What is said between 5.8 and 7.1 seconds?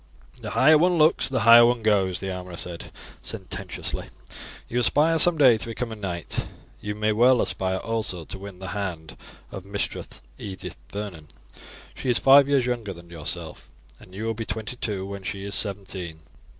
a knight, you